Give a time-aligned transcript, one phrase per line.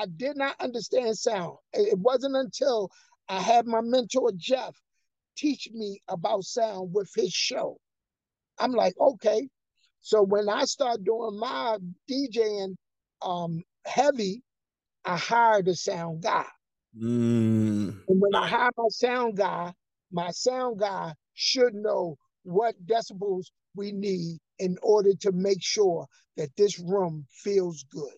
[0.00, 1.58] I did not understand sound.
[1.74, 2.90] It wasn't until
[3.28, 4.74] I had my mentor Jeff
[5.36, 7.76] teach me about sound with his show.
[8.58, 9.46] I'm like, okay.
[10.00, 11.76] So when I start doing my
[12.10, 12.76] DJing
[13.20, 14.42] um, heavy,
[15.04, 16.46] I hired a sound guy.
[16.96, 18.00] Mm.
[18.08, 19.74] And when I hire my sound guy,
[20.10, 26.06] my sound guy should know what decibels we need in order to make sure
[26.38, 28.14] that this room feels good.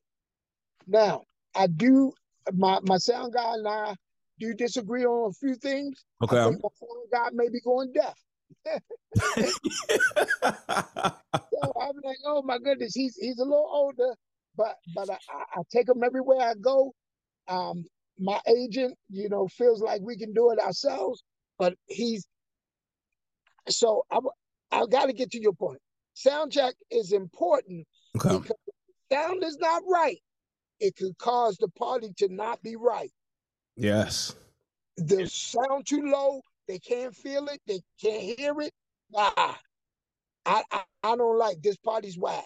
[0.86, 1.22] Now,
[1.54, 2.12] I do
[2.52, 3.94] my my sound guy and I
[4.38, 6.04] do disagree on a few things.
[6.22, 6.38] Okay.
[6.38, 8.18] I think my sound guy may be going deaf.
[11.62, 14.14] So I'm like, oh my goodness, he's he's a little older,
[14.56, 16.92] but but I, I, I take him everywhere I go.
[17.48, 17.84] Um,
[18.18, 21.22] my agent, you know, feels like we can do it ourselves,
[21.58, 22.26] but he's
[23.68, 24.18] so I
[24.72, 25.78] I got to get to your point.
[26.14, 27.86] Sound check is important
[28.16, 28.38] okay.
[28.38, 28.56] because
[29.12, 30.18] sound is not right.
[30.80, 33.10] It could cause the party to not be right.
[33.76, 34.34] Yes.
[34.96, 38.72] The sound too low, they can't feel it, they can't hear it.
[39.14, 39.58] Ah,
[40.44, 42.44] I, I, I don't like this party's whack.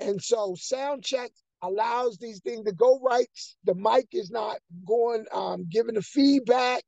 [0.00, 1.30] And so sound check
[1.62, 3.28] allows these things to go right.
[3.64, 6.82] The mic is not going, um, giving the feedback,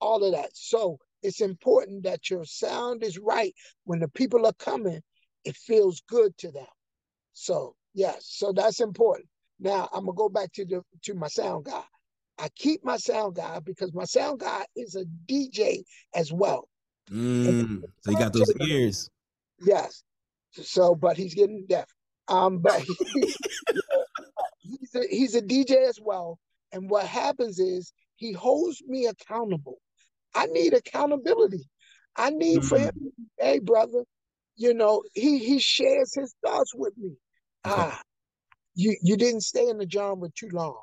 [0.00, 0.50] all of that.
[0.54, 5.00] So it's important that your sound is right when the people are coming.
[5.44, 6.66] It feels good to them.
[7.32, 9.28] So yes, so that's important.
[9.60, 11.82] Now I'm gonna go back to the to my sound guy.
[12.38, 15.82] I keep my sound guy because my sound guy is a DJ
[16.14, 16.68] as well.
[17.10, 17.82] Mm.
[18.00, 19.10] So you got those ears.
[19.60, 20.04] Yes.
[20.52, 21.88] So, but he's getting deaf.
[22.28, 22.96] Um, but he,
[24.58, 26.38] he's a, he's a DJ as well.
[26.72, 29.78] And what happens is he holds me accountable.
[30.34, 31.68] I need accountability.
[32.14, 32.92] I need for him,
[33.38, 34.04] hey brother,
[34.56, 37.12] you know, he he shares his thoughts with me.
[37.64, 38.00] Ah,
[38.78, 40.80] you you didn't stay in the genre too long.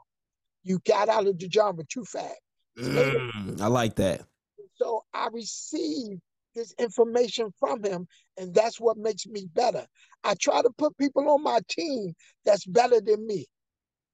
[0.64, 2.36] You got out of the genre too fast.
[2.78, 4.22] Mm, I like that.
[4.76, 6.20] So I receive
[6.54, 8.06] this information from him,
[8.38, 9.86] and that's what makes me better.
[10.26, 12.14] I try to put people on my team
[12.44, 13.46] that's better than me.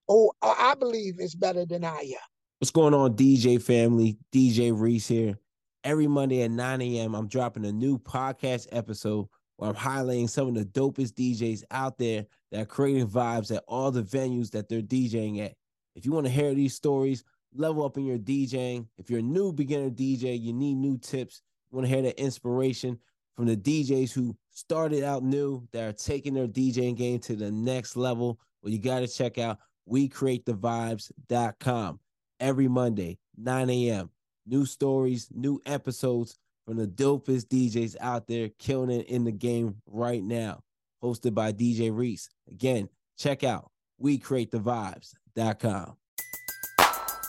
[0.07, 2.27] Oh, I believe is better than I am.
[2.59, 4.17] What's going on, DJ family?
[4.31, 5.39] DJ Reese here.
[5.83, 9.27] Every Monday at 9 a.m., I'm dropping a new podcast episode
[9.61, 13.63] where I'm highlighting some of the dopest DJs out there that are creating vibes at
[13.67, 15.53] all the venues that they're DJing at.
[15.95, 17.23] If you want to hear these stories,
[17.53, 18.87] level up in your DJing.
[18.97, 21.43] If you're a new beginner DJ, you need new tips.
[21.69, 22.97] You want to hear the inspiration
[23.35, 27.51] from the DJs who started out new that are taking their DJing game to the
[27.51, 28.39] next level.
[28.63, 31.99] Well, you got to check out WeCreateTheVibes.com
[32.39, 34.09] every Monday, 9 a.m.
[34.47, 39.75] New stories, new episodes from the dopest DJs out there killing it in the game
[39.87, 40.61] right now.
[41.03, 42.29] Hosted by DJ Reese.
[42.49, 43.71] Again, check out
[44.03, 45.97] WeCreateTheVibes.com.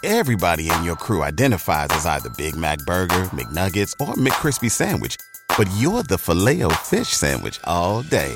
[0.05, 5.17] Everybody in your crew identifies as either Big Mac Burger, McNuggets, or McCrispy Sandwich.
[5.57, 8.35] But you're the filet fish Sandwich all day.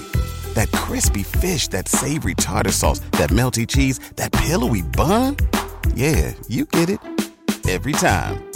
[0.55, 5.37] That crispy fish, that savory tartar sauce, that melty cheese, that pillowy bun.
[5.95, 7.01] Yeah, you get it.
[7.69, 8.56] Every time.